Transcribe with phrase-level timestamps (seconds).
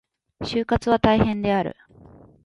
[0.43, 1.75] 就活は大変である。